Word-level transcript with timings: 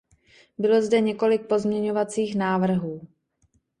Bylo 0.57 0.81
zde 0.81 0.99
několik 0.99 1.47
pozměňovacích 1.47 2.35
návrhů. 2.35 3.01